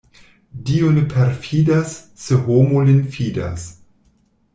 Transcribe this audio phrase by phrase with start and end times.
[0.69, 1.93] Dio ne perfidas,
[2.23, 3.67] se homo lin fidas.